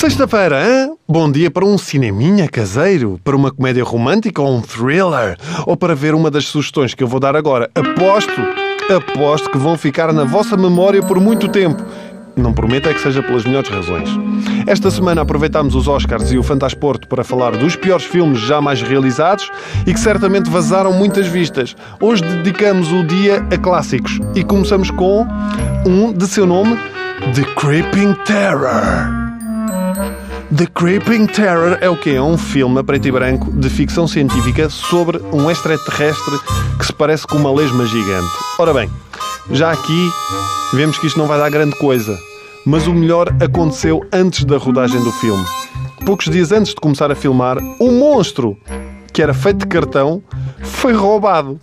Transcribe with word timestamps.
Sexta-feira, 0.00 0.58
hã? 0.58 0.94
Bom 1.06 1.30
dia 1.30 1.50
para 1.50 1.62
um 1.62 1.76
cineminha 1.76 2.48
caseiro, 2.48 3.20
para 3.22 3.36
uma 3.36 3.50
comédia 3.50 3.84
romântica 3.84 4.40
ou 4.40 4.56
um 4.56 4.62
thriller, 4.62 5.36
ou 5.66 5.76
para 5.76 5.94
ver 5.94 6.14
uma 6.14 6.30
das 6.30 6.46
sugestões 6.46 6.94
que 6.94 7.04
eu 7.04 7.06
vou 7.06 7.20
dar 7.20 7.36
agora. 7.36 7.70
Aposto, 7.74 8.40
aposto 8.96 9.50
que 9.50 9.58
vão 9.58 9.76
ficar 9.76 10.10
na 10.10 10.24
vossa 10.24 10.56
memória 10.56 11.02
por 11.02 11.20
muito 11.20 11.48
tempo. 11.48 11.84
Não 12.34 12.54
prometo 12.54 12.88
é 12.88 12.94
que 12.94 13.00
seja 13.02 13.22
pelas 13.22 13.44
melhores 13.44 13.68
razões. 13.68 14.08
Esta 14.66 14.90
semana 14.90 15.20
aproveitámos 15.20 15.74
os 15.74 15.86
Oscars 15.86 16.32
e 16.32 16.38
o 16.38 16.42
Fantasporto 16.42 17.06
para 17.06 17.22
falar 17.22 17.54
dos 17.54 17.76
piores 17.76 18.06
filmes 18.06 18.40
jamais 18.40 18.80
realizados 18.80 19.50
e 19.86 19.92
que 19.92 20.00
certamente 20.00 20.48
vazaram 20.48 20.94
muitas 20.94 21.26
vistas. 21.26 21.76
Hoje 22.00 22.22
dedicamos 22.22 22.90
o 22.90 23.04
dia 23.04 23.46
a 23.52 23.58
clássicos 23.58 24.18
e 24.34 24.42
começamos 24.42 24.90
com 24.90 25.26
um 25.84 26.10
de 26.10 26.26
seu 26.26 26.46
nome, 26.46 26.74
The 27.34 27.44
Creeping 27.54 28.14
Terror. 28.24 29.19
The 30.56 30.66
Creeping 30.66 31.26
Terror 31.26 31.78
é 31.80 31.88
o 31.88 31.96
quê? 31.96 32.10
É 32.10 32.22
um 32.22 32.36
filme 32.36 32.80
a 32.80 32.82
preto 32.82 33.06
e 33.06 33.12
branco 33.12 33.52
de 33.52 33.70
ficção 33.70 34.08
científica 34.08 34.68
sobre 34.68 35.18
um 35.32 35.48
extraterrestre 35.48 36.40
que 36.76 36.86
se 36.86 36.92
parece 36.92 37.24
com 37.24 37.36
uma 37.36 37.54
lesma 37.54 37.86
gigante. 37.86 38.28
Ora 38.58 38.74
bem, 38.74 38.90
já 39.52 39.70
aqui 39.70 40.10
vemos 40.72 40.98
que 40.98 41.06
isto 41.06 41.20
não 41.20 41.28
vai 41.28 41.38
dar 41.38 41.50
grande 41.50 41.76
coisa, 41.76 42.18
mas 42.66 42.88
o 42.88 42.92
melhor 42.92 43.28
aconteceu 43.40 44.04
antes 44.12 44.44
da 44.44 44.56
rodagem 44.56 45.00
do 45.04 45.12
filme. 45.12 45.44
Poucos 46.04 46.28
dias 46.28 46.50
antes 46.50 46.74
de 46.74 46.80
começar 46.80 47.12
a 47.12 47.14
filmar, 47.14 47.56
um 47.80 48.00
monstro, 48.00 48.58
que 49.12 49.22
era 49.22 49.32
feito 49.32 49.58
de 49.58 49.66
cartão, 49.68 50.20
foi 50.64 50.92
roubado. 50.92 51.60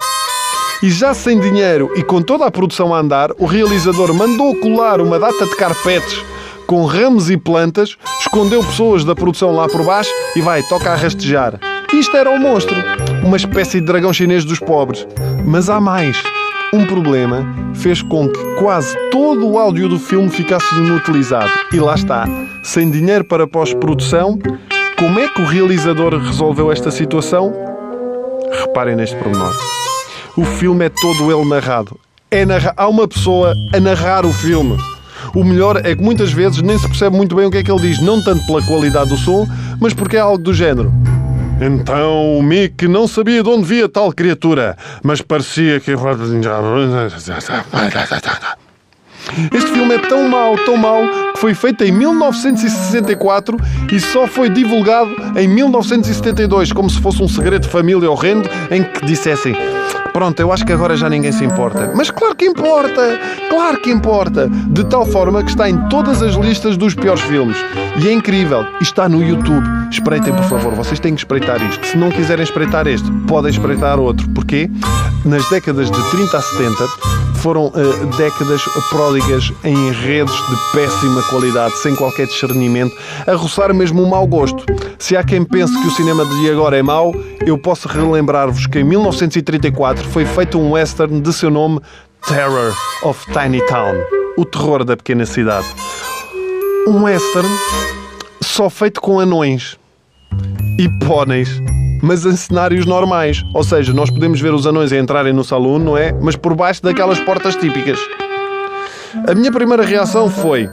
E 0.82 0.90
já 0.90 1.14
sem 1.14 1.42
dinheiro 1.42 1.92
e 1.98 2.04
com 2.04 2.22
toda 2.22 2.46
a 2.46 2.52
produção 2.52 2.94
a 2.94 3.00
andar, 3.00 3.32
o 3.38 3.46
realizador 3.46 4.14
mandou 4.14 4.56
colar 4.56 5.02
uma 5.02 5.20
data 5.20 5.46
de 5.46 5.56
carpetes 5.58 6.24
com 6.68 6.86
ramos 6.86 7.30
e 7.30 7.38
plantas, 7.38 7.98
escondeu 8.20 8.62
pessoas 8.62 9.06
da 9.06 9.16
produção 9.16 9.56
lá 9.56 9.68
por 9.70 9.84
baixo 9.86 10.12
e 10.36 10.42
vai, 10.42 10.62
toca 10.64 10.92
a 10.92 10.96
rastejar. 10.96 11.58
Isto 11.94 12.18
era 12.18 12.30
o 12.30 12.38
monstro, 12.38 12.76
uma 13.24 13.38
espécie 13.38 13.80
de 13.80 13.88
dragão 13.88 14.12
chinês 14.12 14.44
dos 14.44 14.60
pobres. 14.60 15.08
Mas 15.46 15.70
há 15.70 15.80
mais. 15.80 16.22
Um 16.74 16.86
problema 16.86 17.46
fez 17.74 18.02
com 18.02 18.28
que 18.28 18.56
quase 18.60 18.98
todo 19.10 19.48
o 19.48 19.58
áudio 19.58 19.88
do 19.88 19.98
filme 19.98 20.30
ficasse 20.30 20.76
inutilizado. 20.76 21.50
E 21.72 21.80
lá 21.80 21.96
está, 21.96 22.26
sem 22.62 22.92
dinheiro 22.92 23.24
para 23.24 23.48
pós-produção, 23.48 24.38
como 25.00 25.20
é 25.20 25.30
que 25.30 25.42
o 25.42 25.46
realizador 25.46 26.18
resolveu 26.18 26.70
esta 26.70 26.92
situação? 26.92 27.54
Reparem 28.52 28.98
neste 28.98 29.16
pormenor. 29.16 29.56
O 30.36 30.44
filme 30.44 30.86
é 30.86 30.90
todo 30.90 31.32
ele 31.32 31.50
narrado. 31.50 31.98
É 32.30 32.46
narra... 32.46 32.74
Há 32.76 32.90
uma 32.90 33.08
pessoa 33.08 33.54
a 33.74 33.80
narrar 33.80 34.26
o 34.26 34.34
filme. 34.34 34.78
O 35.34 35.44
melhor 35.44 35.82
é 35.84 35.96
que 35.96 36.02
muitas 36.02 36.32
vezes 36.32 36.62
nem 36.62 36.78
se 36.78 36.88
percebe 36.88 37.16
muito 37.16 37.36
bem 37.36 37.46
o 37.46 37.52
que 37.52 37.58
é 37.58 37.64
que 37.64 37.72
ele 37.72 37.82
diz, 37.82 38.02
não 38.02 38.22
tanto 38.24 38.46
pela 38.46 38.62
qualidade 38.62 39.10
do 39.10 39.18
som, 39.18 39.48
mas 39.80 39.94
porque 39.94 40.18
é 40.18 40.20
algo 40.20 40.38
do 40.38 40.54
género. 40.54 40.92
Então 41.60 42.38
o 42.38 42.44
Mick 42.44 42.88
não 42.88 43.08
sabia 43.08 43.42
de 43.42 43.50
onde 43.50 43.66
via 43.66 43.90
tal 43.90 44.14
criatura, 44.14 44.78
mas 45.04 45.22
parecia 45.22 45.80
que. 45.80 45.92
Este 49.54 49.72
filme 49.72 49.96
é 49.96 50.00
tão 50.00 50.30
mau, 50.30 50.56
tão 50.58 50.78
mau, 50.78 51.02
que 51.34 51.40
foi 51.40 51.54
feito 51.54 51.84
em 51.84 51.92
1964 51.92 53.58
e 53.92 54.00
só 54.00 54.26
foi 54.26 54.50
divulgado 54.50 55.10
em 55.36 55.48
1972, 55.48 56.72
como 56.72 56.90
se 56.90 57.02
fosse 57.02 57.22
um 57.22 57.28
segredo 57.28 57.64
de 57.64 57.70
família 57.70 58.10
horrendo 58.10 58.50
em 58.72 58.84
que 58.84 59.06
dissessem 59.06 59.54
Pronto, 60.18 60.40
eu 60.40 60.52
acho 60.52 60.66
que 60.66 60.74
agora 60.74 60.96
já 60.98 61.08
ninguém 61.08 61.32
se 61.32 61.46
importa. 61.46 61.92
Mas 61.94 62.10
claro 62.10 62.36
que 62.36 62.44
importa! 62.44 63.20
Claro 63.50 63.82
que 63.82 63.90
importa! 63.90 64.48
De 64.48 64.84
tal 64.86 65.06
forma 65.06 65.44
que 65.44 65.50
está 65.50 65.70
em 65.70 65.78
todas 65.90 66.22
as 66.22 66.36
listas 66.36 66.78
dos 66.78 66.94
piores 66.94 67.22
filmes. 67.22 67.58
E 68.02 68.08
é 68.08 68.14
incrível. 68.14 68.66
Está 68.82 69.08
no 69.08 69.24
YouTube. 69.24 69.66
Espreitem, 69.92 70.34
por 70.34 70.44
favor. 70.44 70.74
Vocês 70.76 71.00
têm 71.00 71.16
que 71.16 71.22
espreitar 71.22 71.62
isto. 71.62 71.86
Se 71.88 71.98
não 71.98 72.10
quiserem 72.10 72.44
espreitar 72.44 72.88
este, 72.88 73.10
podem 73.28 73.52
espreitar 73.52 74.00
outro. 74.00 74.30
Porquê? 74.30 74.70
Nas 75.26 75.48
décadas 75.50 75.90
de 75.90 76.10
30 76.12 76.38
a 76.38 76.42
70 76.42 76.88
foram 77.38 77.68
uh, 77.68 78.18
décadas 78.18 78.62
pródigas 78.90 79.52
em 79.64 79.88
enredos 79.88 80.36
de 80.36 80.72
péssima 80.74 81.22
qualidade, 81.24 81.78
sem 81.78 81.96
qualquer 81.96 82.28
discernimento, 82.28 82.96
a 83.26 83.34
roçar 83.34 83.74
mesmo 83.74 84.04
um 84.04 84.10
mau 84.10 84.26
gosto. 84.28 84.66
Se 84.98 85.16
há 85.16 85.24
quem 85.24 85.44
pense 85.44 85.80
que 85.80 85.88
o 85.88 85.92
cinema 85.92 86.26
de 86.26 86.50
agora 86.50 86.78
é 86.78 86.84
mau, 86.84 87.16
eu 87.46 87.58
posso 87.58 87.88
relembrar-vos 87.88 88.66
que 88.66 88.80
em 88.80 88.84
1934 88.84 90.04
foi 90.10 90.26
feito 90.26 90.60
um 90.60 90.72
western 90.72 91.22
de 91.22 91.32
seu 91.32 91.50
nome 91.50 91.80
Terror 92.26 92.74
of 93.04 93.26
Tiny 93.34 93.66
Town 93.68 93.96
o 94.38 94.46
terror 94.46 94.84
da 94.84 94.96
pequena 94.96 95.26
cidade. 95.26 95.66
Um 96.88 97.04
western 97.04 97.50
só 98.42 98.70
feito 98.70 99.02
com 99.02 99.20
anões 99.20 99.78
e 100.80 100.88
póneis 101.06 101.60
mas 102.02 102.26
em 102.26 102.36
cenários 102.36 102.86
normais. 102.86 103.44
Ou 103.56 103.64
seja, 103.64 103.92
nós 103.92 104.12
podemos 104.12 104.40
ver 104.40 104.54
os 104.54 104.68
anões 104.68 104.92
a 104.94 104.98
entrarem 104.98 105.34
no 105.34 105.44
salão, 105.44 105.80
não 105.80 105.98
é? 105.98 106.14
Mas 106.14 106.36
por 106.36 106.56
baixo 106.56 106.84
daquelas 106.84 107.20
portas 107.20 107.56
típicas. 107.56 108.00
A 109.28 109.34
minha 109.34 109.52
primeira 109.52 109.84
reação 109.84 110.30
foi: 110.30 110.70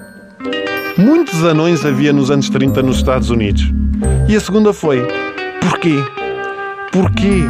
muitos 0.98 1.42
anões 1.42 1.84
havia 1.84 2.12
nos 2.12 2.30
anos 2.30 2.50
30 2.50 2.82
nos 2.82 2.98
Estados 2.98 3.30
Unidos. 3.30 3.62
E 4.28 4.36
a 4.36 4.40
segunda 4.40 4.72
foi: 4.74 5.06
porquê? 5.62 5.96
Porquê? 6.92 7.42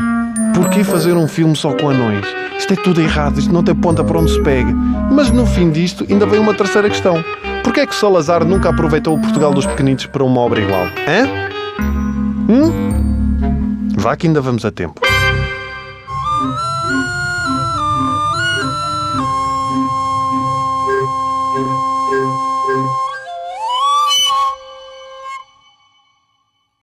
Porquê 0.54 0.84
fazer 0.84 1.14
um 1.14 1.26
filme 1.26 1.56
só 1.56 1.72
com 1.72 1.90
anões? 1.90 2.43
Isto 2.64 2.72
é 2.72 2.76
tudo 2.76 2.98
errado, 3.02 3.38
isto 3.38 3.52
não 3.52 3.62
tem 3.62 3.74
ponta 3.74 4.02
para 4.02 4.18
onde 4.18 4.32
se 4.32 4.40
pega. 4.40 4.72
Mas 5.12 5.30
no 5.30 5.44
fim 5.44 5.70
disto 5.70 6.06
ainda 6.08 6.24
vem 6.24 6.40
uma 6.40 6.54
terceira 6.54 6.88
questão. 6.88 7.22
Porquê 7.62 7.80
é 7.80 7.86
que 7.86 7.94
Salazar 7.94 8.42
nunca 8.42 8.70
aproveitou 8.70 9.18
o 9.18 9.20
Portugal 9.20 9.52
dos 9.52 9.66
pequenitos 9.66 10.06
para 10.06 10.24
uma 10.24 10.40
obra 10.40 10.62
igual? 10.62 10.86
Hã? 11.06 11.28
Hum? 12.48 13.92
Vá 13.98 14.16
que 14.16 14.28
ainda 14.28 14.40
vamos 14.40 14.64
a 14.64 14.70
tempo. 14.70 15.03